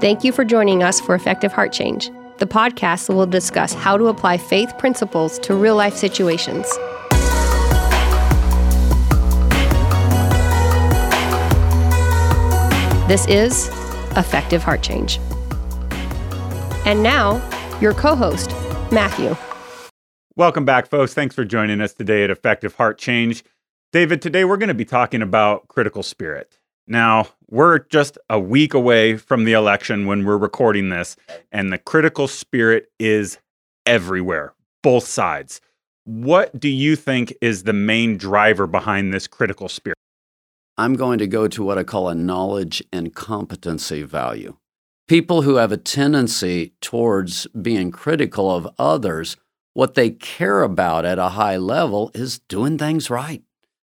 [0.00, 2.10] Thank you for joining us for Effective Heart Change.
[2.38, 6.64] The podcast will discuss how to apply faith principles to real life situations.
[13.08, 13.68] This is
[14.16, 15.18] Effective Heart Change.
[16.86, 17.46] And now,
[17.82, 18.52] your co host,
[18.90, 19.36] Matthew.
[20.34, 21.12] Welcome back, folks.
[21.12, 23.44] Thanks for joining us today at Effective Heart Change.
[23.92, 26.59] David, today we're going to be talking about critical spirit.
[26.86, 31.16] Now, we're just a week away from the election when we're recording this,
[31.52, 33.38] and the critical spirit is
[33.86, 35.60] everywhere, both sides.
[36.04, 39.96] What do you think is the main driver behind this critical spirit?
[40.76, 44.56] I'm going to go to what I call a knowledge and competency value.
[45.06, 49.36] People who have a tendency towards being critical of others,
[49.74, 53.42] what they care about at a high level is doing things right,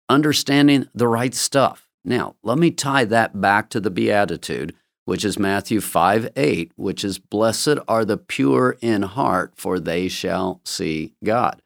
[0.09, 1.89] understanding the right stuff.
[2.05, 4.75] Now, let me tie that back to the Beatitude,
[5.05, 10.09] which is Matthew 5 8, which is, Blessed are the pure in heart, for they
[10.09, 11.63] shall see God.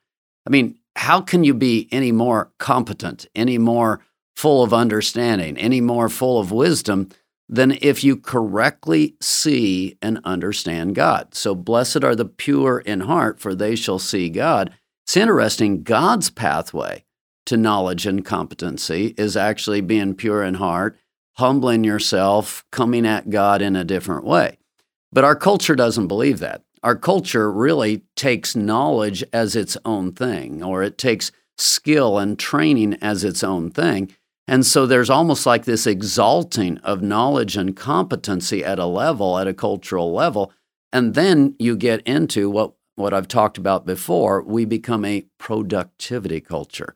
[0.47, 4.01] I mean, how can you be any more competent, any more
[4.35, 7.09] full of understanding, any more full of wisdom
[7.49, 11.35] than if you correctly see and understand God?
[11.35, 14.73] So, blessed are the pure in heart, for they shall see God.
[15.07, 17.06] It's interesting, God's pathway
[17.47, 20.99] to knowledge and competency is actually being pure in heart,
[21.35, 24.59] humbling yourself, coming at God in a different way.
[25.13, 26.63] But our culture doesn't believe that.
[26.83, 32.99] Our culture really takes knowledge as its own thing, or it takes skill and training
[33.01, 34.15] as its own thing.
[34.49, 39.49] And so there's almost like this exalting of knowledge and competency at a level, at
[39.49, 40.53] a cultural level.
[40.93, 44.43] And then you get into what, what I've talked about before.
[44.43, 46.95] We become a productivity culture.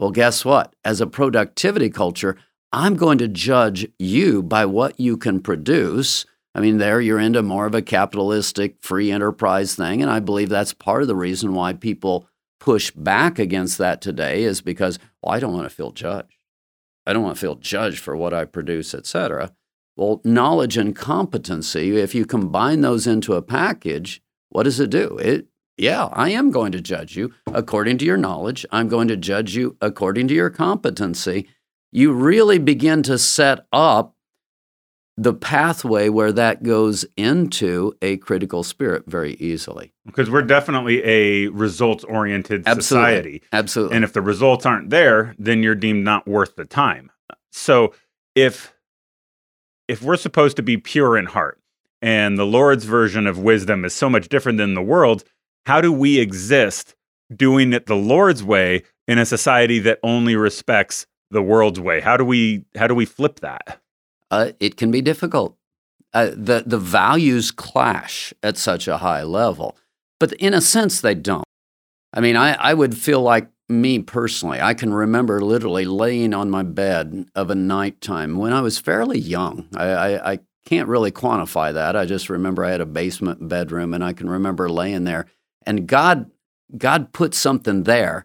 [0.00, 0.74] Well, guess what?
[0.82, 2.38] As a productivity culture,
[2.72, 6.24] I'm going to judge you by what you can produce.
[6.54, 10.00] I mean, there you're into more of a capitalistic free enterprise thing.
[10.00, 12.26] And I believe that's part of the reason why people
[12.60, 16.32] push back against that today is because, well, I don't want to feel judged.
[17.06, 19.52] I don't want to feel judged for what I produce, et cetera.
[19.98, 25.18] Well, knowledge and competency, if you combine those into a package, what does it do?
[25.18, 28.66] It yeah, I am going to judge you according to your knowledge.
[28.70, 31.48] I'm going to judge you according to your competency.
[31.92, 34.14] You really begin to set up
[35.16, 39.92] the pathway where that goes into a critical spirit very easily.
[40.06, 43.42] Because we're definitely a results oriented society.
[43.52, 43.96] Absolutely.
[43.96, 47.10] And if the results aren't there, then you're deemed not worth the time.
[47.52, 47.92] So
[48.34, 48.72] if
[49.88, 51.60] if we're supposed to be pure in heart
[52.00, 55.24] and the Lord's version of wisdom is so much different than the world,
[55.66, 56.94] how do we exist
[57.34, 62.00] doing it the Lord's way in a society that only respects the world's way?
[62.00, 63.80] How do we how do we flip that?
[64.30, 65.56] Uh, it can be difficult.
[66.12, 69.76] Uh, the the values clash at such a high level,
[70.18, 71.44] but in a sense they don't.
[72.12, 74.60] I mean, I, I would feel like me personally.
[74.60, 79.20] I can remember literally laying on my bed of a nighttime when I was fairly
[79.20, 79.68] young.
[79.76, 81.94] I, I, I can't really quantify that.
[81.94, 85.26] I just remember I had a basement bedroom, and I can remember laying there
[85.66, 86.30] and God,
[86.76, 88.24] God put something there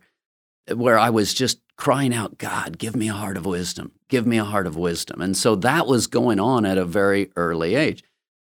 [0.74, 3.92] where I was just crying out, God, give me a heart of wisdom.
[4.10, 5.22] Give me a heart of wisdom.
[5.22, 8.04] And so that was going on at a very early age.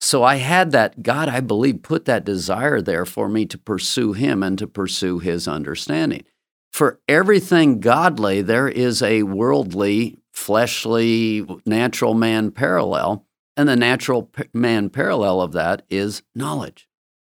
[0.00, 4.12] So I had that, God, I believe, put that desire there for me to pursue
[4.12, 6.24] Him and to pursue His understanding.
[6.72, 13.24] For everything godly, there is a worldly, fleshly, natural man parallel.
[13.56, 16.87] And the natural man parallel of that is knowledge.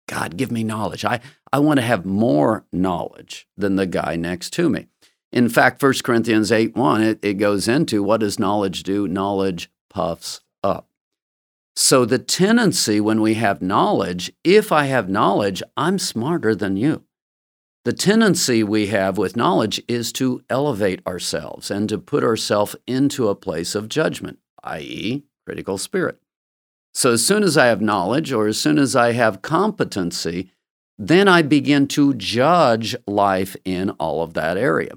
[0.09, 1.05] God, give me knowledge.
[1.05, 1.21] I,
[1.53, 4.89] I want to have more knowledge than the guy next to me.
[5.31, 9.07] In fact, 1 Corinthians 8 1, it, it goes into what does knowledge do?
[9.07, 10.89] Knowledge puffs up.
[11.77, 17.05] So the tendency when we have knowledge, if I have knowledge, I'm smarter than you.
[17.85, 23.29] The tendency we have with knowledge is to elevate ourselves and to put ourselves into
[23.29, 26.19] a place of judgment, i.e., critical spirit.
[26.95, 30.51] So as soon as I have knowledge or as soon as I have competency,
[30.99, 34.93] then I begin to judge life in all of that area.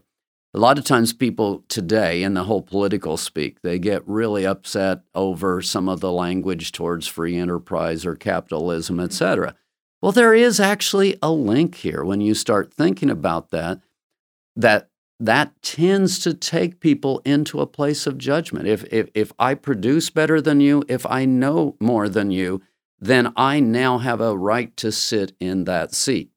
[0.53, 5.01] A lot of times, people today in the whole political speak, they get really upset
[5.15, 9.55] over some of the language towards free enterprise or capitalism, et cetera.
[10.01, 13.79] Well, there is actually a link here when you start thinking about that,
[14.57, 14.89] that
[15.21, 18.67] that tends to take people into a place of judgment.
[18.67, 22.63] If, if, if I produce better than you, if I know more than you,
[22.99, 26.31] then I now have a right to sit in that seat.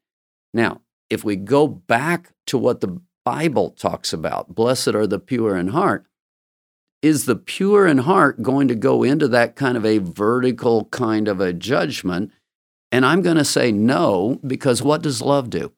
[0.53, 5.57] Now, if we go back to what the Bible talks about, blessed are the pure
[5.57, 6.05] in heart,
[7.01, 11.27] is the pure in heart going to go into that kind of a vertical kind
[11.27, 12.33] of a judgment?
[12.93, 15.73] And I'm going to say no, because what does love do?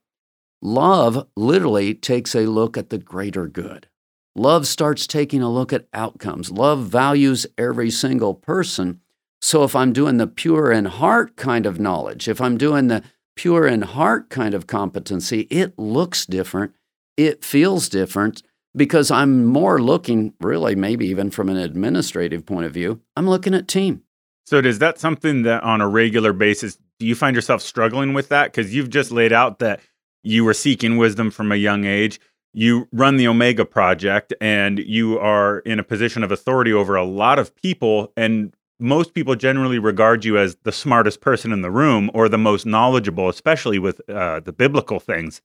[0.67, 3.87] Love literally takes a look at the greater good.
[4.35, 6.51] Love starts taking a look at outcomes.
[6.51, 9.01] Love values every single person.
[9.41, 13.05] So if I'm doing the pure in heart kind of knowledge, if I'm doing the
[13.37, 16.75] pure in heart kind of competency, it looks different.
[17.17, 18.43] It feels different
[18.75, 23.55] because I'm more looking, really, maybe even from an administrative point of view, I'm looking
[23.55, 24.03] at team.
[24.47, 28.31] So, is that something that on a regular basis, do you find yourself struggling with
[28.31, 28.53] that?
[28.53, 29.79] Because you've just laid out that
[30.27, 32.21] you were seeking wisdom from a young age.
[32.53, 37.05] You run the Omega Project and you are in a position of authority over a
[37.05, 38.13] lot of people.
[38.17, 42.39] And most people generally regard you as the smartest person in the room or the
[42.39, 45.41] most knowledgeable, especially with uh, the biblical things.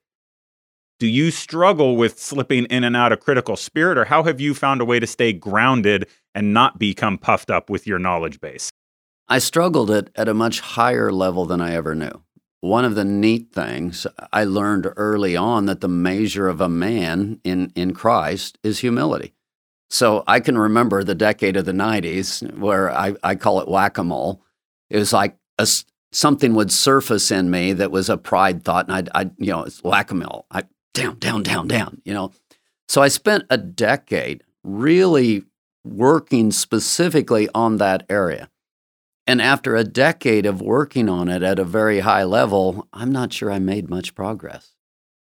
[1.00, 4.54] Do you struggle with slipping in and out of critical spirit, or how have you
[4.54, 8.70] found a way to stay grounded and not become puffed up with your knowledge base?
[9.28, 12.24] I struggled it at a much higher level than I ever knew.
[12.62, 17.40] One of the neat things I learned early on that the measure of a man
[17.44, 19.34] in, in Christ is humility.
[19.90, 23.98] So I can remember the decade of the 90s where I, I call it whack
[23.98, 24.44] a mole.
[24.90, 25.68] It was like a,
[26.12, 29.64] something would surface in me that was a pride thought, and I'd, I'd you know,
[29.64, 30.46] it's whack a mole.
[30.52, 30.64] I
[30.94, 32.32] down, down, down, down, you know.
[32.88, 35.44] So I spent a decade really
[35.84, 38.51] working specifically on that area.
[39.32, 43.32] And after a decade of working on it at a very high level, I'm not
[43.32, 44.76] sure I made much progress.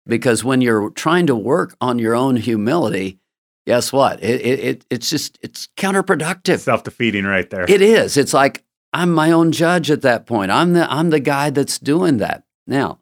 [0.08, 3.20] Because when you're trying to work on your own humility,
[3.64, 4.20] guess what?
[4.20, 6.58] It, it, it's just, it's counterproductive.
[6.58, 7.64] Self defeating right there.
[7.68, 8.16] It is.
[8.16, 10.50] It's like I'm my own judge at that point.
[10.50, 12.42] I'm the, I'm the guy that's doing that.
[12.66, 12.98] Now,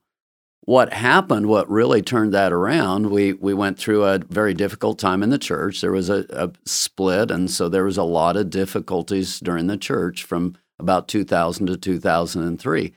[0.67, 5.23] what happened, what really turned that around, we, we went through a very difficult time
[5.23, 5.81] in the church.
[5.81, 9.79] There was a, a split, and so there was a lot of difficulties during the
[9.79, 12.95] church from about 2000 to 2003.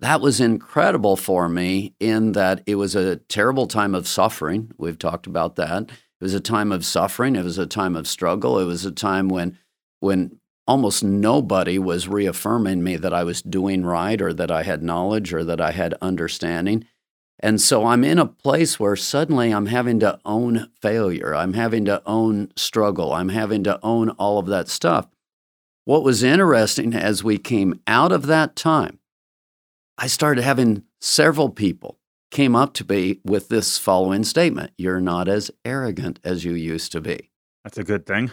[0.00, 4.72] That was incredible for me in that it was a terrible time of suffering.
[4.78, 5.84] We've talked about that.
[5.84, 7.36] It was a time of suffering.
[7.36, 8.58] It was a time of struggle.
[8.58, 9.58] It was a time when,
[10.00, 14.82] when almost nobody was reaffirming me that I was doing right or that I had
[14.82, 16.86] knowledge or that I had understanding.
[17.40, 21.34] And so I'm in a place where suddenly I'm having to own failure.
[21.34, 23.12] I'm having to own struggle.
[23.12, 25.06] I'm having to own all of that stuff.
[25.88, 28.98] What was interesting as we came out of that time,
[29.96, 31.98] I started having several people
[32.30, 36.92] came up to me with this following statement You're not as arrogant as you used
[36.92, 37.30] to be.
[37.64, 38.32] That's a good thing.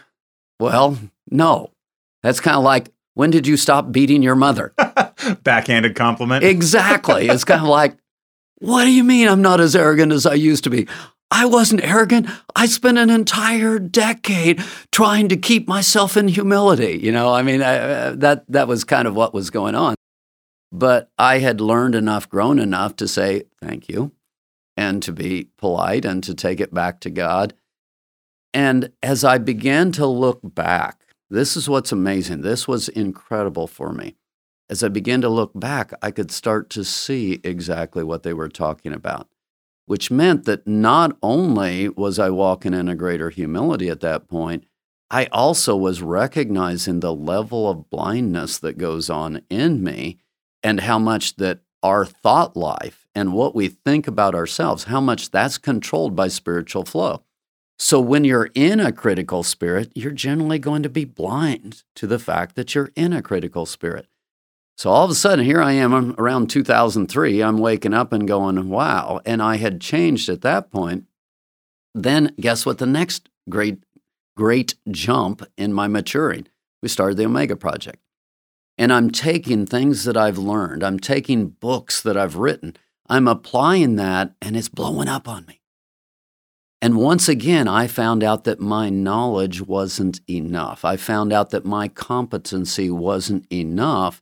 [0.60, 0.98] Well,
[1.32, 1.72] no.
[2.24, 4.74] That's kind of like, when did you stop beating your mother?
[5.44, 6.44] Backhanded compliment.
[6.44, 7.30] Exactly.
[7.30, 7.96] It's kind of like,
[8.58, 10.90] what do you mean I'm not as arrogant as I used to be?
[11.32, 12.30] I wasn't arrogant.
[12.56, 17.00] I spent an entire decade trying to keep myself in humility.
[17.02, 19.96] You know, I mean, I, uh, that that was kind of what was going on.
[20.72, 24.12] But I had learned enough, grown enough to say thank you,
[24.78, 27.54] and to be polite and to take it back to God.
[28.54, 32.42] And as I began to look back, this is what's amazing.
[32.42, 34.16] This was incredible for me
[34.70, 38.50] as I began to look back, I could start to see exactly what they were
[38.50, 39.28] talking about,
[39.86, 44.66] which meant that not only was I walking in a greater humility at that point,
[45.12, 50.18] I also was recognizing the level of blindness that goes on in me
[50.64, 55.30] and how much that our thought life and what we think about ourselves, how much
[55.30, 57.22] that's controlled by spiritual flow.
[57.78, 62.18] So when you're in a critical spirit, you're generally going to be blind to the
[62.18, 64.08] fact that you're in a critical spirit.
[64.78, 67.42] So all of a sudden, here I am around 2003.
[67.42, 69.22] I'm waking up and going, wow.
[69.26, 71.06] And I had changed at that point.
[71.94, 72.78] Then, guess what?
[72.78, 73.84] The next great,
[74.36, 76.48] great jump in my maturing,
[76.82, 78.00] we started the Omega Project.
[78.78, 82.76] And I'm taking things that I've learned, I'm taking books that I've written,
[83.08, 85.62] I'm applying that, and it's blowing up on me.
[86.82, 90.84] And once again, I found out that my knowledge wasn't enough.
[90.84, 94.22] I found out that my competency wasn't enough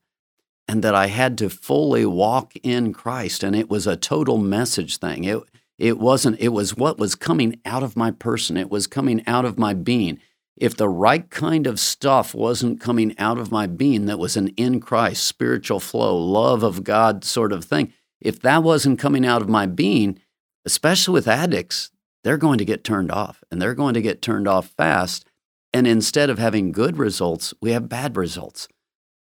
[0.68, 3.44] and that I had to fully walk in Christ.
[3.44, 5.24] And it was a total message thing.
[5.24, 5.42] It,
[5.78, 9.46] it wasn't, it was what was coming out of my person, it was coming out
[9.46, 10.20] of my being.
[10.56, 14.50] If the right kind of stuff wasn't coming out of my being that was an
[14.50, 17.92] in Christ, spiritual flow, love of God sort of thing,
[18.22, 20.20] if that wasn't coming out of my being,
[20.64, 21.92] especially with addicts,
[22.24, 25.26] they're going to get turned off and they're going to get turned off fast.
[25.74, 28.68] And instead of having good results, we have bad results.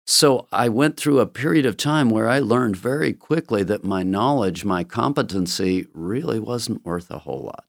[0.07, 4.03] So I went through a period of time where I learned very quickly that my
[4.03, 7.65] knowledge, my competency really wasn't worth a whole lot.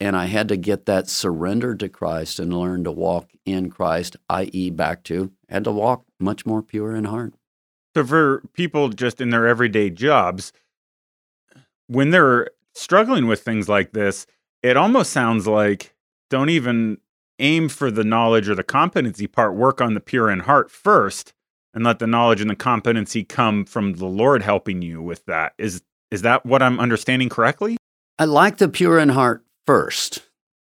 [0.00, 4.16] and I had to get that surrendered to Christ and learn to walk in Christ,
[4.30, 7.34] i.e., back to, had to walk much more pure in heart.
[7.94, 10.52] So, for people just in their everyday jobs,
[11.86, 14.26] when they're struggling with things like this,
[14.62, 15.94] it almost sounds like
[16.30, 16.98] don't even
[17.38, 21.32] aim for the knowledge or the competency part, work on the pure in heart first
[21.74, 25.54] and let the knowledge and the competency come from the Lord helping you with that.
[25.58, 27.76] Is is that what I'm understanding correctly?
[28.18, 30.22] I like the pure in heart first.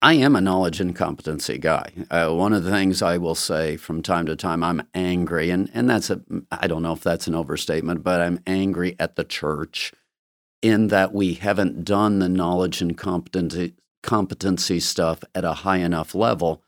[0.04, 1.92] I am a knowledge and competency guy.
[2.12, 5.72] Uh, one of the things I will say from time to time, I'm angry, and,
[5.74, 6.22] and that's a,
[6.52, 9.94] I don't know if that's an overstatement, but I'm angry at the church
[10.62, 16.14] in that we haven't done the knowledge and competency, competency stuff at a high enough
[16.14, 16.63] level.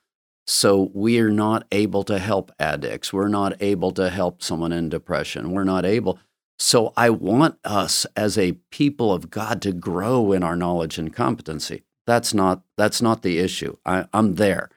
[0.47, 3.11] So we're not able to help addicts.
[3.11, 5.51] We're not able to help someone in depression.
[5.51, 6.19] We're not able.
[6.57, 11.13] So I want us as a people of God to grow in our knowledge and
[11.13, 11.83] competency.
[12.07, 13.75] That's not that's not the issue.
[13.85, 14.69] I, I'm there.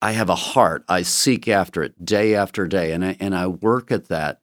[0.00, 0.84] I have a heart.
[0.88, 4.40] I seek after it day after day, and I, and I work at that.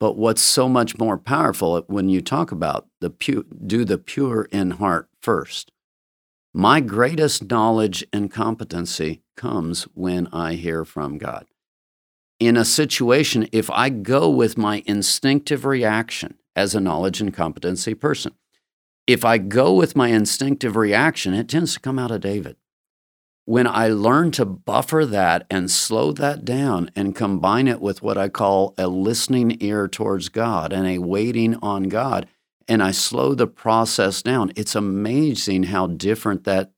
[0.00, 4.48] But what's so much more powerful when you talk about the pu- do the pure
[4.50, 5.70] in heart first.
[6.56, 11.46] My greatest knowledge and competency comes when I hear from God.
[12.38, 17.94] In a situation, if I go with my instinctive reaction as a knowledge and competency
[17.94, 18.34] person,
[19.08, 22.54] if I go with my instinctive reaction, it tends to come out of David.
[23.46, 28.16] When I learn to buffer that and slow that down and combine it with what
[28.16, 32.28] I call a listening ear towards God and a waiting on God,
[32.68, 36.72] and I slow the process down, it's amazing how different that,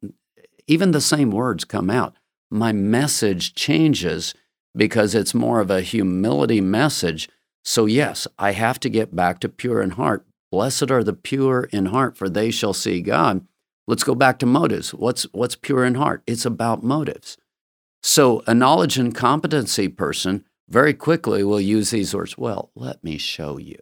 [0.66, 2.16] even the same words come out.
[2.50, 4.34] My message changes
[4.76, 7.28] because it's more of a humility message.
[7.64, 10.26] So, yes, I have to get back to pure in heart.
[10.52, 13.46] Blessed are the pure in heart, for they shall see God.
[13.88, 14.92] Let's go back to motives.
[14.94, 16.22] What's, what's pure in heart?
[16.26, 17.36] It's about motives.
[18.02, 23.18] So, a knowledge and competency person very quickly will use these words Well, let me
[23.18, 23.78] show you.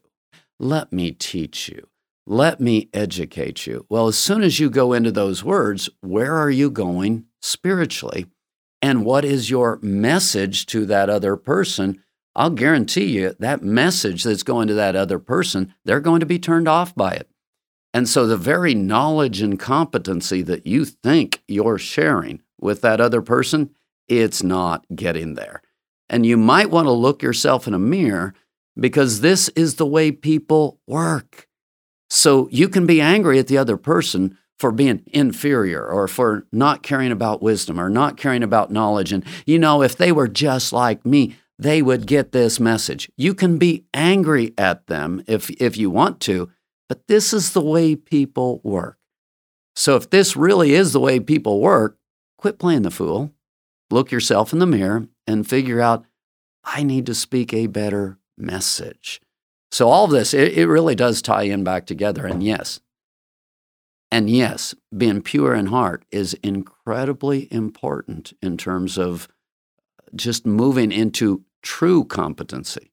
[0.59, 1.89] Let me teach you.
[2.27, 3.85] Let me educate you.
[3.91, 8.27] Well, as soon as you go into those words, where are you going spiritually?
[8.81, 12.03] And what is your message to that other person?
[12.35, 16.39] I'll guarantee you that message that's going to that other person, they're going to be
[16.39, 17.29] turned off by it.
[17.93, 23.23] And so the very knowledge and competency that you think you're sharing with that other
[23.23, 23.71] person,
[24.09, 25.63] it's not getting there.
[26.09, 28.35] And you might want to look yourself in a mirror
[28.79, 31.49] because this is the way people work.
[32.15, 36.85] So you can be angry at the other person for being inferior or for not
[36.85, 39.13] caring about wisdom or not caring about knowledge.
[39.13, 43.11] And, you know, if they were just like me, they would get this message.
[43.17, 46.51] You can be angry at them if, if you want to,
[46.89, 48.97] but this is the way people work.
[49.75, 51.99] So if this really is the way people work,
[52.39, 53.33] quit playing the fool,
[53.91, 56.05] look yourself in the mirror, and figure out,
[56.63, 59.21] I need to speak a better message.
[59.75, 62.27] So all of this, it, it really does tie in back together.
[62.27, 62.79] And yes,
[64.09, 69.27] and yes, being pure in heart is incredibly important in terms of
[70.15, 72.93] just moving into true competency,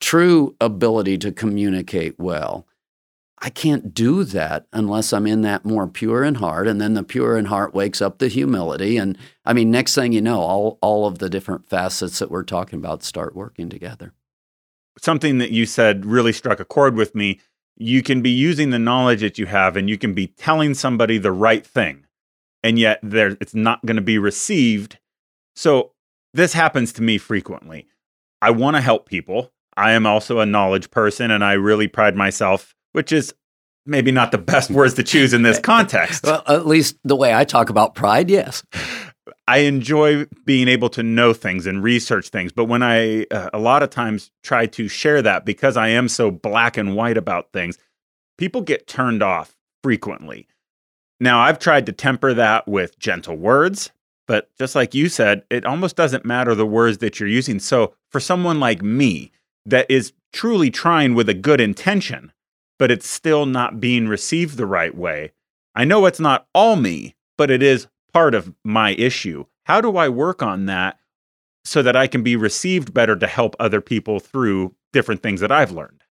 [0.00, 2.64] true ability to communicate well.
[3.38, 6.68] I can't do that unless I'm in that more pure in heart.
[6.68, 8.98] And then the pure in heart wakes up the humility.
[8.98, 12.44] And I mean, next thing you know, all, all of the different facets that we're
[12.44, 14.14] talking about start working together
[14.98, 17.40] something that you said really struck a chord with me.
[17.76, 21.18] You can be using the knowledge that you have and you can be telling somebody
[21.18, 22.06] the right thing,
[22.62, 24.98] and yet there it's not going to be received.
[25.56, 25.92] So
[26.34, 27.86] this happens to me frequently.
[28.40, 29.52] I want to help people.
[29.76, 33.34] I am also a knowledge person and I really pride myself, which is
[33.86, 36.24] maybe not the best words to choose in this context.
[36.24, 38.62] well, at least the way I talk about pride, yes.
[39.48, 43.58] I enjoy being able to know things and research things, but when I uh, a
[43.58, 47.52] lot of times try to share that because I am so black and white about
[47.52, 47.76] things,
[48.38, 50.46] people get turned off frequently.
[51.20, 53.90] Now, I've tried to temper that with gentle words,
[54.26, 57.58] but just like you said, it almost doesn't matter the words that you're using.
[57.58, 59.32] So, for someone like me
[59.66, 62.32] that is truly trying with a good intention,
[62.78, 65.32] but it's still not being received the right way,
[65.74, 69.44] I know it's not all me, but it is part of my issue.
[69.64, 70.98] How do I work on that
[71.64, 75.52] so that I can be received better to help other people through different things that
[75.52, 76.02] I've learned?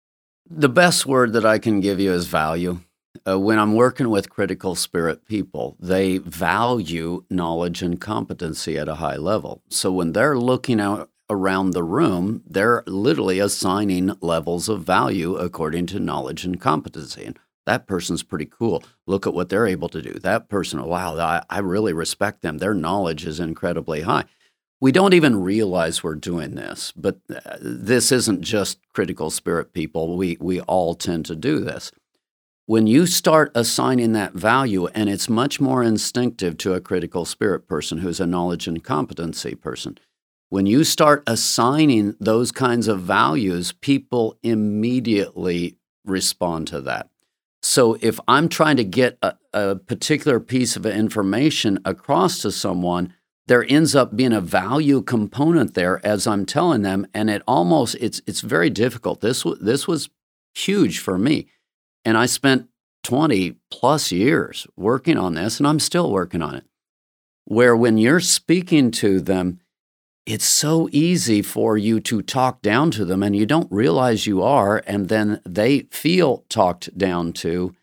[0.49, 2.79] The best word that I can give you is value.
[3.27, 8.95] Uh, when I'm working with critical spirit people, they value knowledge and competency at a
[8.95, 9.61] high level.
[9.69, 15.85] So when they're looking out around the room, they're literally assigning levels of value according
[15.87, 17.25] to knowledge and competency.
[17.25, 18.83] And that person's pretty cool.
[19.05, 20.13] Look at what they're able to do.
[20.13, 22.57] That person, wow, I, I really respect them.
[22.57, 24.25] Their knowledge is incredibly high.
[24.79, 30.17] We don't even realize we're doing this, but uh, this isn't just critical spirit people.
[30.17, 31.91] We, we all tend to do this.
[32.65, 37.67] When you start assigning that value, and it's much more instinctive to a critical spirit
[37.67, 39.99] person who's a knowledge and competency person,
[40.49, 47.10] when you start assigning those kinds of values, people immediately respond to that.
[47.61, 53.13] So if I'm trying to get a, a, particular piece of information across to someone,
[53.47, 57.95] there ends up being a value component there as I'm telling them, and it almost
[57.99, 59.21] it's it's very difficult.
[59.21, 60.09] This this was
[60.55, 61.47] huge for me,
[62.03, 62.67] and I spent
[63.03, 66.65] 20 plus years working on this, and I'm still working on it.
[67.45, 69.59] Where when you're speaking to them,
[70.25, 74.43] it's so easy for you to talk down to them and you don't realize you
[74.43, 77.75] are, and then they feel talked down to,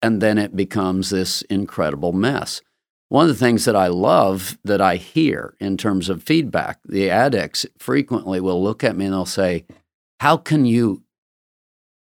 [0.00, 2.60] and then it becomes this incredible mess.
[3.08, 7.10] One of the things that I love that I hear in terms of feedback, the
[7.10, 9.66] addicts frequently will look at me and they'll say,
[10.20, 11.02] How can you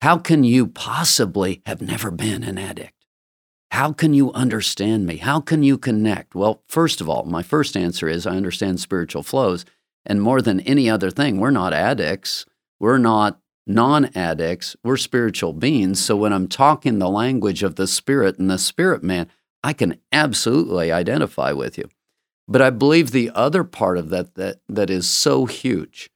[0.04, 3.03] how can you possibly have never been an addict?
[3.74, 5.16] How can you understand me?
[5.16, 6.36] How can you connect?
[6.36, 9.64] Well, first of all, my first answer is I understand spiritual flows.
[10.06, 12.46] And more than any other thing, we're not addicts.
[12.78, 14.76] We're not non addicts.
[14.84, 15.98] We're spiritual beings.
[15.98, 19.26] So when I'm talking the language of the spirit and the spirit man,
[19.64, 21.88] I can absolutely identify with you.
[22.46, 26.12] But I believe the other part of that that, that is so huge.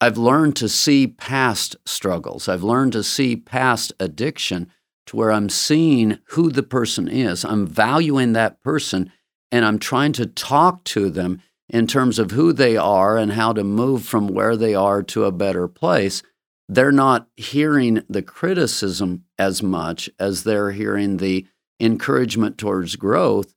[0.00, 2.48] I've learned to see past struggles.
[2.48, 4.72] I've learned to see past addiction
[5.08, 7.44] to where I'm seeing who the person is.
[7.44, 9.10] I'm valuing that person
[9.50, 13.52] and I'm trying to talk to them in terms of who they are and how
[13.52, 16.22] to move from where they are to a better place.
[16.68, 21.46] They're not hearing the criticism as much as they're hearing the
[21.80, 23.54] encouragement towards growth.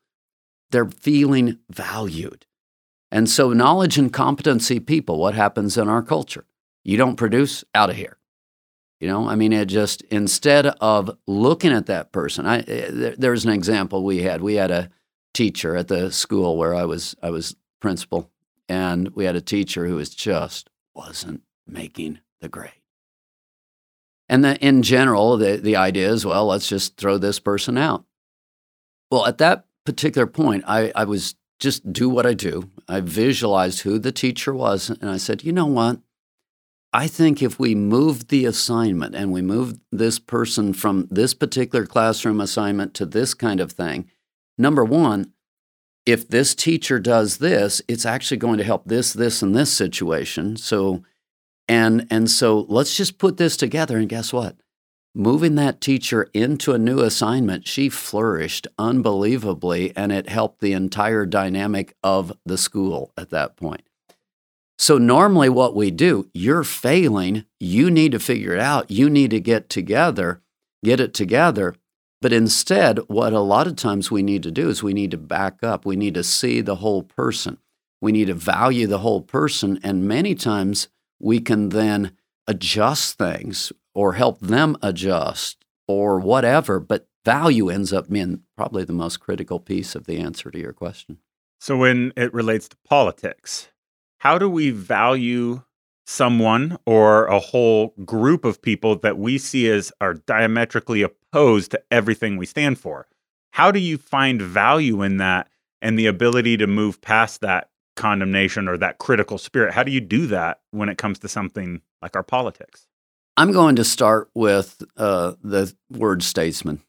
[0.71, 2.45] They're feeling valued.
[3.11, 6.45] And so, knowledge and competency people, what happens in our culture?
[6.85, 8.17] You don't produce, out of here.
[9.01, 13.43] You know, I mean, it just instead of looking at that person, I eh, there's
[13.43, 14.43] an example we had.
[14.43, 14.91] We had a
[15.33, 18.29] teacher at the school where I was I was principal,
[18.69, 22.73] and we had a teacher who was just wasn't making the grade.
[24.29, 28.05] And the, in general, the, the idea is, well, let's just throw this person out.
[29.09, 32.69] Well, at that particular point, I, I was just do what I do.
[32.87, 35.99] I visualized who the teacher was, and I said, you know what?
[36.93, 41.85] I think if we move the assignment and we move this person from this particular
[41.85, 44.09] classroom assignment to this kind of thing,
[44.57, 45.31] number one,
[46.05, 50.57] if this teacher does this, it's actually going to help this, this, and this situation.
[50.57, 51.03] So,
[51.67, 53.97] and and so let's just put this together.
[53.97, 54.57] And guess what?
[55.13, 61.25] Moving that teacher into a new assignment, she flourished unbelievably, and it helped the entire
[61.25, 63.83] dynamic of the school at that point.
[64.81, 69.29] So, normally, what we do, you're failing, you need to figure it out, you need
[69.29, 70.41] to get together,
[70.83, 71.75] get it together.
[72.19, 75.19] But instead, what a lot of times we need to do is we need to
[75.19, 77.59] back up, we need to see the whole person,
[78.01, 79.79] we need to value the whole person.
[79.83, 80.87] And many times
[81.19, 82.13] we can then
[82.47, 86.79] adjust things or help them adjust or whatever.
[86.79, 90.73] But value ends up being probably the most critical piece of the answer to your
[90.73, 91.19] question.
[91.59, 93.67] So, when it relates to politics,
[94.21, 95.63] how do we value
[96.05, 101.81] someone or a whole group of people that we see as are diametrically opposed to
[101.89, 103.07] everything we stand for?
[103.53, 105.49] How do you find value in that
[105.81, 109.73] and the ability to move past that condemnation or that critical spirit?
[109.73, 112.85] How do you do that when it comes to something like our politics?
[113.37, 116.83] I'm going to start with uh, the word statesman.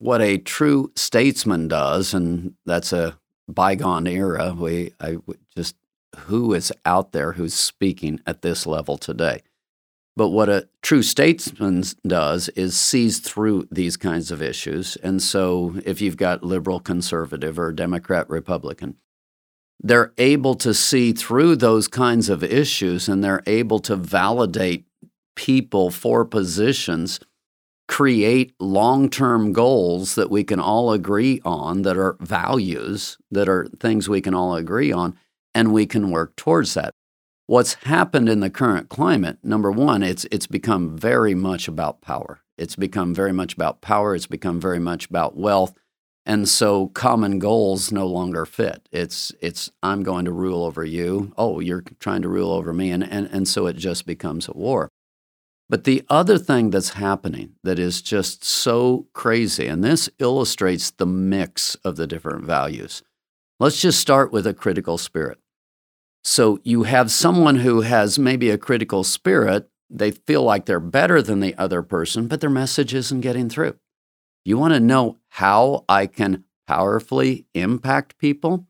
[0.00, 3.18] What a true statesman does, and that's a
[3.48, 4.52] bygone era.
[4.52, 5.16] We I
[5.56, 5.76] just
[6.26, 9.42] who is out there who's speaking at this level today.
[10.16, 14.96] But what a true statesman does is sees through these kinds of issues.
[14.96, 18.96] And so if you've got liberal, conservative, or Democrat, Republican,
[19.78, 24.86] they're able to see through those kinds of issues and they're able to validate
[25.36, 27.20] people for positions,
[27.86, 33.68] create long term goals that we can all agree on, that are values, that are
[33.78, 35.14] things we can all agree on,
[35.56, 36.92] and we can work towards that.
[37.46, 42.42] What's happened in the current climate, number one, it's, it's become very much about power.
[42.58, 44.14] It's become very much about power.
[44.14, 45.72] It's become very much about wealth.
[46.26, 48.86] And so common goals no longer fit.
[48.92, 51.32] It's, it's I'm going to rule over you.
[51.38, 52.90] Oh, you're trying to rule over me.
[52.90, 54.90] And, and, and so it just becomes a war.
[55.70, 61.06] But the other thing that's happening that is just so crazy, and this illustrates the
[61.06, 63.02] mix of the different values.
[63.58, 65.38] Let's just start with a critical spirit.
[66.26, 71.22] So you have someone who has maybe a critical spirit, they feel like they're better
[71.22, 73.76] than the other person, but their message isn't getting through.
[74.44, 78.66] You want to know how I can powerfully impact people?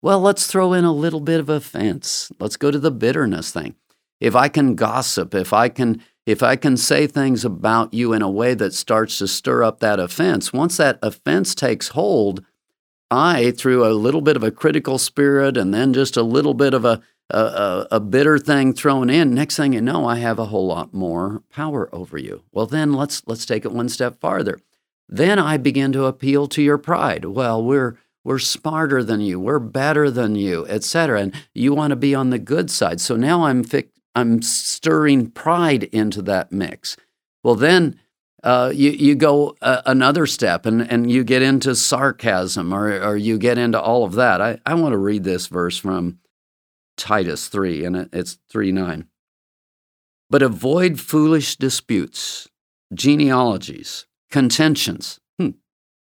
[0.00, 2.30] Well, let's throw in a little bit of offense.
[2.38, 3.74] Let's go to the bitterness thing.
[4.20, 8.22] If I can gossip, if I can if I can say things about you in
[8.22, 12.44] a way that starts to stir up that offense, once that offense takes hold,
[13.12, 16.72] I, through a little bit of a critical spirit and then just a little bit
[16.72, 20.46] of a, a, a, bitter thing thrown in, next thing you know, I have a
[20.46, 22.42] whole lot more power over you.
[22.52, 24.60] Well, then let's let's take it one step farther.
[25.08, 27.26] Then I begin to appeal to your pride.
[27.26, 31.20] Well, we're we're smarter than you, we're better than you, etc.
[31.20, 33.00] And you want to be on the good side.
[33.00, 36.96] So now I'm fi- I'm stirring pride into that mix.
[37.42, 37.98] Well, then
[38.42, 43.16] uh, you, you go uh, another step and, and you get into sarcasm or, or
[43.16, 44.40] you get into all of that.
[44.40, 46.18] I, I want to read this verse from
[46.96, 49.06] Titus 3, and it's 3 9.
[50.28, 52.48] But avoid foolish disputes,
[52.92, 55.20] genealogies, contentions.
[55.38, 55.50] Hmm.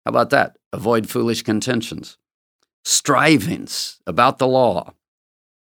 [0.05, 0.57] How about that?
[0.71, 2.17] Avoid foolish contentions,
[2.85, 4.93] strivings about the law,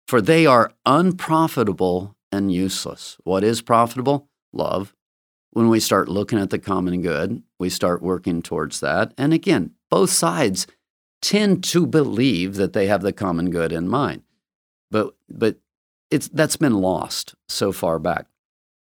[0.09, 3.19] for they are unprofitable and useless.
[3.25, 4.29] What is profitable?
[4.53, 4.95] Love.
[5.57, 9.15] When we start looking at the common good, we start working towards that.
[9.17, 10.67] And again, both sides
[11.23, 14.21] tend to believe that they have the common good in mind.
[14.91, 15.57] But but
[16.11, 18.27] it's that's been lost so far back.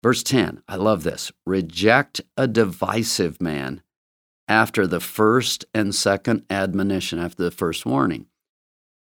[0.05, 1.33] Verse 10, I love this.
[1.45, 3.83] Reject a divisive man
[4.47, 8.27] after the first and second admonition, after the first warning.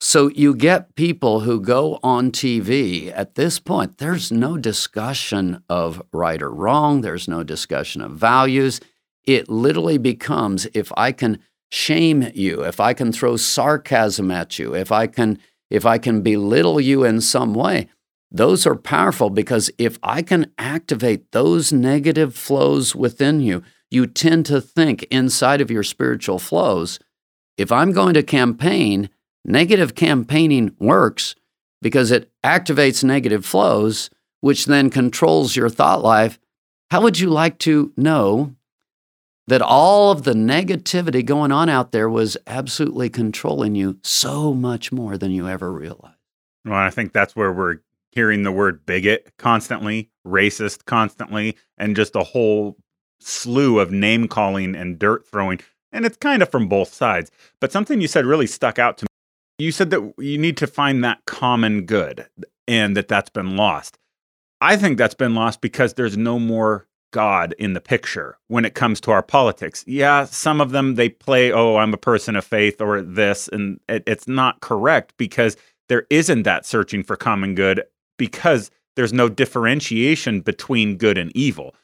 [0.00, 6.00] So you get people who go on TV at this point, there's no discussion of
[6.12, 8.80] right or wrong, there's no discussion of values.
[9.24, 14.74] It literally becomes if I can shame you, if I can throw sarcasm at you,
[14.74, 17.88] if I can if I can belittle you in some way,
[18.30, 24.46] those are powerful because if I can activate those negative flows within you, you tend
[24.46, 26.98] to think inside of your spiritual flows,
[27.58, 29.10] if I'm going to campaign,
[29.44, 31.34] Negative campaigning works
[31.80, 36.38] because it activates negative flows, which then controls your thought life.
[36.90, 38.54] How would you like to know
[39.46, 44.92] that all of the negativity going on out there was absolutely controlling you so much
[44.92, 46.16] more than you ever realized?
[46.64, 47.78] Well, I think that's where we're
[48.12, 52.76] hearing the word bigot constantly, racist constantly, and just a whole
[53.20, 55.60] slew of name calling and dirt throwing.
[55.92, 57.30] And it's kind of from both sides.
[57.60, 59.07] But something you said really stuck out to me
[59.58, 62.26] you said that you need to find that common good
[62.66, 63.98] and that that's been lost.
[64.60, 68.74] I think that's been lost because there's no more God in the picture when it
[68.74, 69.84] comes to our politics.
[69.86, 73.80] Yeah, some of them they play, oh, I'm a person of faith or this, and
[73.88, 75.56] it, it's not correct because
[75.88, 77.82] there isn't that searching for common good
[78.18, 81.74] because there's no differentiation between good and evil.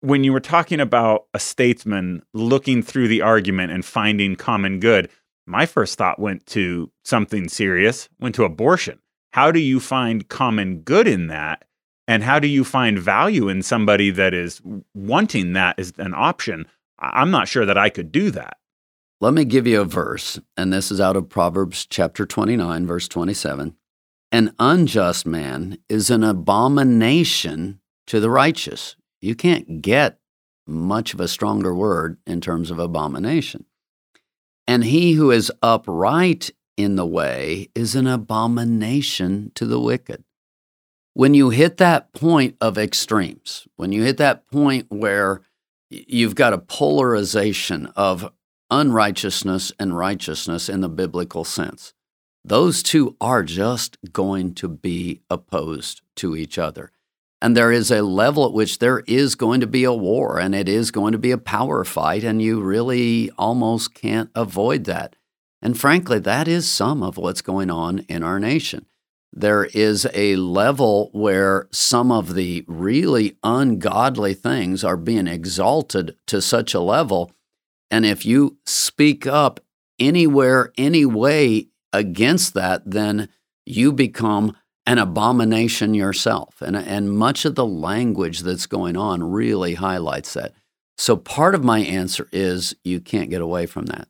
[0.00, 5.10] When you were talking about a statesman looking through the argument and finding common good,
[5.50, 9.00] my first thought went to something serious, went to abortion.
[9.32, 11.64] How do you find common good in that?
[12.08, 14.60] And how do you find value in somebody that is
[14.94, 16.66] wanting that as an option?
[16.98, 18.56] I'm not sure that I could do that.
[19.20, 23.06] Let me give you a verse, and this is out of Proverbs chapter 29, verse
[23.06, 23.76] 27.
[24.32, 28.96] An unjust man is an abomination to the righteous.
[29.20, 30.18] You can't get
[30.66, 33.66] much of a stronger word in terms of abomination.
[34.70, 40.22] And he who is upright in the way is an abomination to the wicked.
[41.12, 45.42] When you hit that point of extremes, when you hit that point where
[45.90, 48.32] you've got a polarization of
[48.70, 51.92] unrighteousness and righteousness in the biblical sense,
[52.44, 56.92] those two are just going to be opposed to each other.
[57.42, 60.54] And there is a level at which there is going to be a war and
[60.54, 65.16] it is going to be a power fight, and you really almost can't avoid that.
[65.62, 68.86] And frankly, that is some of what's going on in our nation.
[69.32, 76.42] There is a level where some of the really ungodly things are being exalted to
[76.42, 77.30] such a level.
[77.90, 79.60] And if you speak up
[79.98, 83.28] anywhere, any way against that, then
[83.64, 84.56] you become
[84.90, 86.60] an abomination yourself.
[86.60, 90.52] And, and much of the language that's going on really highlights that.
[90.98, 94.08] So part of my answer is you can't get away from that.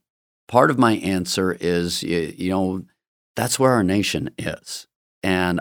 [0.49, 2.87] Part of my answer is, you, you know,
[3.37, 4.87] that's where our nation is.
[5.23, 5.61] And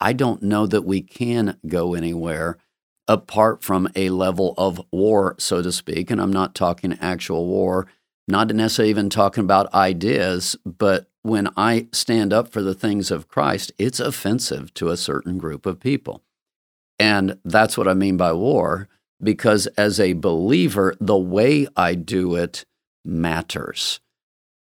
[0.00, 2.58] I don't know that we can go anywhere
[3.06, 6.10] apart from a level of war, so to speak.
[6.10, 7.86] And I'm not talking actual war,
[8.32, 13.28] not necessarily even talking about ideas, but when I stand up for the things of
[13.28, 16.24] Christ, it's offensive to a certain group of people.
[16.98, 18.88] And that's what I mean by war,
[19.22, 22.64] because as a believer, the way I do it
[23.04, 24.00] matters.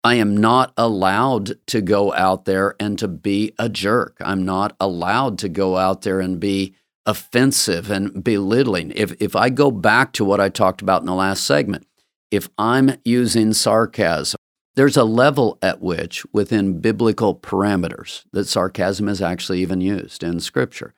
[0.03, 4.17] I am not allowed to go out there and to be a jerk.
[4.21, 6.75] I'm not allowed to go out there and be
[7.05, 8.91] offensive and belittling.
[8.95, 11.87] If, if I go back to what I talked about in the last segment,
[12.35, 14.37] if I'm using sarcasm,
[14.75, 20.39] there's a level at which, within biblical parameters, that sarcasm is actually even used in
[20.39, 20.93] Scripture.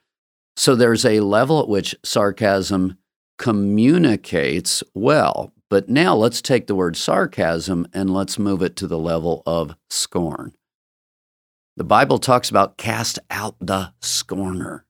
[0.56, 2.98] So there's a level at which sarcasm
[3.38, 5.54] communicates well.
[5.70, 9.76] But now let's take the word sarcasm and let's move it to the level of
[9.90, 10.54] scorn.
[11.76, 14.86] The Bible talks about cast out the scorner.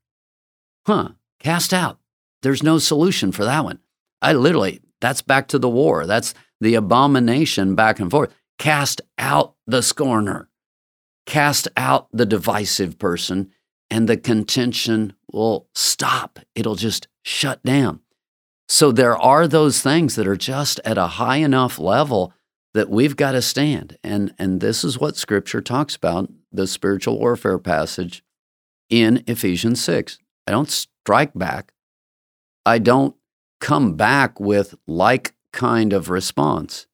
[0.86, 2.00] Huh, cast out.
[2.44, 3.80] There's no solution for that one.
[4.22, 6.06] I literally, that's back to the war.
[6.06, 8.34] That's the abomination back and forth.
[8.58, 10.50] Cast out the scorner,
[11.26, 13.52] cast out the divisive person,
[13.90, 16.40] and the contention will stop.
[16.56, 18.02] It'll just shut down.
[18.68, 22.34] So there are those things that are just at a high enough level
[22.74, 23.98] that we've got to stand.
[24.04, 28.24] And, and this is what scripture talks about the spiritual warfare passage
[28.90, 30.20] in Ephesians 6.
[30.46, 31.74] I don't strike back.
[32.66, 33.16] I don't
[33.60, 36.88] come back with like kind of response.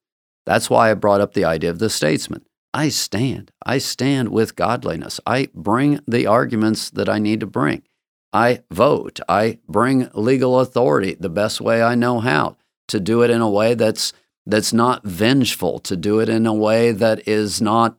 [0.45, 2.45] That's why I brought up the idea of the statesman.
[2.73, 3.51] I stand.
[3.65, 5.19] I stand with godliness.
[5.25, 7.83] I bring the arguments that I need to bring.
[8.33, 9.19] I vote.
[9.29, 13.49] I bring legal authority the best way I know how to do it in a
[13.49, 14.11] way that's
[14.45, 17.97] that's not vengeful, to do it in a way that is not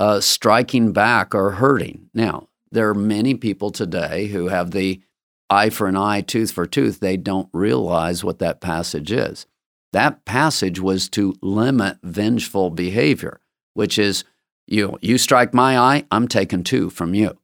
[0.00, 2.10] uh, striking back or hurting.
[2.12, 5.00] Now, there are many people today who have the
[5.48, 7.00] eye for an eye, tooth for tooth.
[7.00, 9.46] They don't realize what that passage is.
[9.92, 13.40] That passage was to limit vengeful behavior,
[13.74, 14.24] which is
[14.66, 17.38] you you strike my eye, I'm taking two from you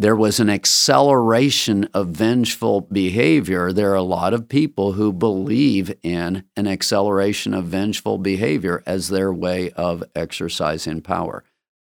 [0.00, 3.70] there was an acceleration of vengeful behavior.
[3.70, 9.08] There are a lot of people who believe in an acceleration of vengeful behavior as
[9.08, 11.44] their way of exercising power.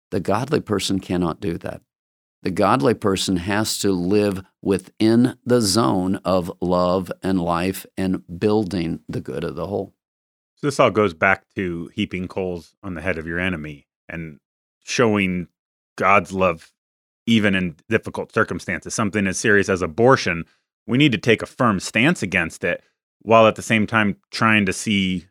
[0.09, 1.83] The godly person cannot do that.
[2.43, 9.01] The godly person has to live within the zone of love and life and building
[9.07, 9.93] the good of the whole.
[10.55, 14.39] So, this all goes back to heaping coals on the head of your enemy and
[14.83, 15.47] showing
[15.97, 16.71] God's love
[17.25, 20.45] even in difficult circumstances, something as serious as abortion,
[20.87, 22.83] we need to take a firm stance against it
[23.21, 25.27] while at the same time trying to see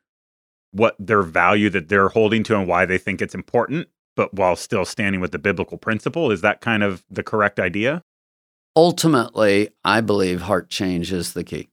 [0.72, 3.88] what their value that they're holding to and why they think it's important,
[4.20, 6.30] but while still standing with the biblical principle.
[6.30, 8.02] Is that kind of the correct idea?
[8.76, 11.70] Ultimately, I believe heart change is the key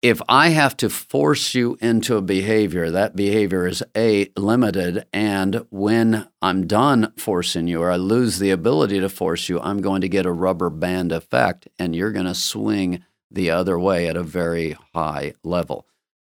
[0.00, 5.04] if I have to force you into a behavior, that behavior is A, limited.
[5.12, 9.80] And when I'm done forcing you or I lose the ability to force you, I'm
[9.80, 14.06] going to get a rubber band effect and you're going to swing the other way
[14.06, 15.84] at a very high level.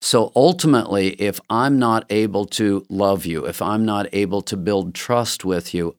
[0.04, 4.94] So ultimately, if I'm not able to love you, if I'm not able to build
[4.94, 5.96] trust with you,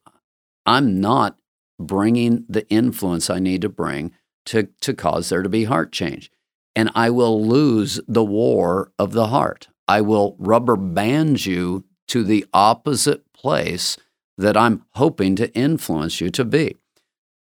[0.63, 1.39] I'm not
[1.79, 4.11] bringing the influence I need to bring
[4.45, 6.29] to, to cause there to be heart change
[6.75, 9.69] and I will lose the war of the heart.
[9.87, 13.97] I will rubber band you to the opposite place
[14.37, 16.77] that I'm hoping to influence you to be.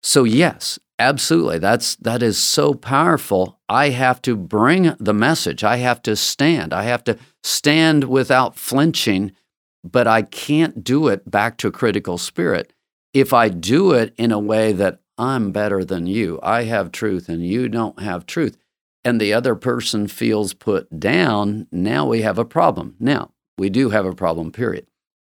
[0.02, 1.58] So yes, absolutely.
[1.58, 3.58] That's that is so powerful.
[3.68, 5.64] I have to bring the message.
[5.64, 6.72] I have to stand.
[6.72, 9.32] I have to stand without flinching,
[9.82, 12.72] but I can't do it back to critical spirit
[13.12, 16.38] if I do it in a way that I'm better than you.
[16.42, 18.56] I have truth and you don't have truth
[19.04, 22.96] and the other person feels put down, now we have a problem.
[22.98, 24.86] Now, we do have a problem, period.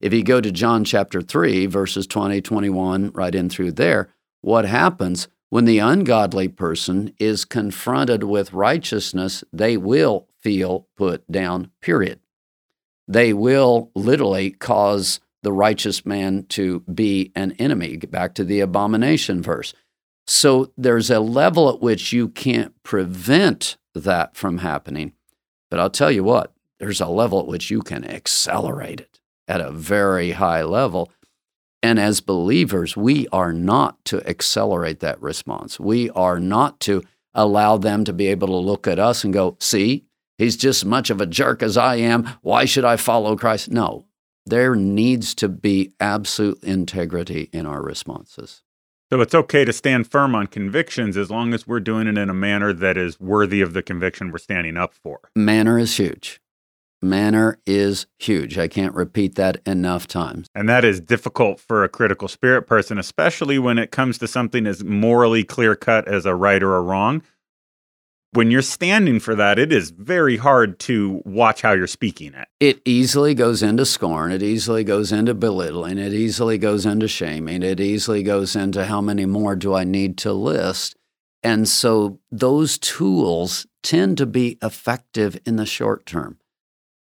[0.01, 4.09] If you go to John chapter 3, verses 20, 21, right in through there,
[4.41, 9.43] what happens when the ungodly person is confronted with righteousness?
[9.53, 12.19] They will feel put down, period.
[13.07, 17.97] They will literally cause the righteous man to be an enemy.
[17.97, 19.75] Get back to the abomination verse.
[20.25, 25.13] So there's a level at which you can't prevent that from happening.
[25.69, 29.61] But I'll tell you what, there's a level at which you can accelerate it at
[29.61, 31.11] a very high level.
[31.83, 35.79] And as believers, we are not to accelerate that response.
[35.81, 39.57] We are not to allow them to be able to look at us and go,
[39.59, 40.05] see,
[40.37, 42.23] he's just as much of a jerk as I am.
[42.41, 43.69] Why should I follow Christ?
[43.69, 44.05] No,
[44.45, 48.63] there needs to be absolute integrity in our responses.
[49.11, 52.29] So it's okay to stand firm on convictions as long as we're doing it in
[52.29, 55.19] a manner that is worthy of the conviction we're standing up for.
[55.35, 56.39] Manner is huge.
[57.03, 58.57] Manner is huge.
[58.57, 60.47] I can't repeat that enough times.
[60.55, 64.65] And that is difficult for a critical spirit person, especially when it comes to something
[64.65, 67.21] as morally clear cut as a right or a wrong.
[68.31, 72.47] When you're standing for that, it is very hard to watch how you're speaking it.
[72.59, 74.31] It easily goes into scorn.
[74.31, 75.99] It easily goes into belittling.
[75.99, 77.61] It easily goes into shaming.
[77.61, 80.95] It easily goes into how many more do I need to list.
[81.43, 86.39] And so those tools tend to be effective in the short term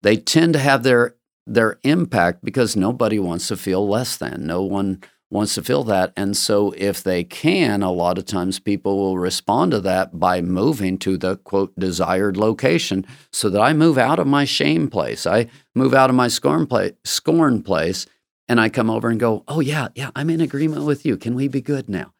[0.07, 1.17] they tend to have their
[1.49, 4.47] their impact because nobody wants to feel less than.
[4.47, 6.13] No one wants to feel that.
[6.17, 10.41] And so if they can, a lot of times people will respond to that by
[10.41, 15.27] moving to the quote desired location so that I move out of my shame place.
[15.27, 18.07] I move out of my scorn place, scorn place
[18.49, 21.17] and I come over and go, "Oh yeah, yeah, I'm in agreement with you.
[21.17, 22.13] Can we be good now?"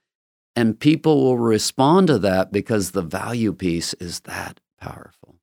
[0.57, 5.37] And people will respond to that because the value piece is that powerful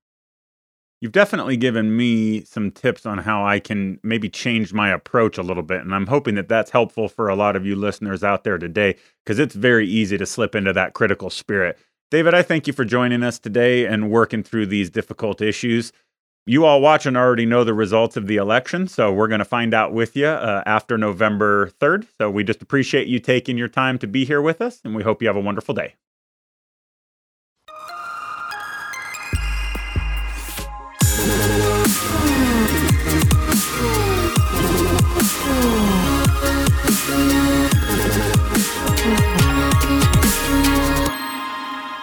[1.04, 5.44] you've definitely given me some tips on how I can maybe change my approach a
[5.44, 5.82] little bit.
[5.82, 8.96] And I'm hoping that that's helpful for a lot of you listeners out there today,
[9.26, 11.78] because it's very easy to slip into that critical spirit.
[12.10, 15.92] David, I thank you for joining us today and working through these difficult issues.
[16.46, 19.74] You all watching already know the results of the election, so we're going to find
[19.74, 22.08] out with you uh, after November 3rd.
[22.18, 25.04] So we just appreciate you taking your time to be here with us, and we
[25.04, 25.96] hope you have a wonderful day.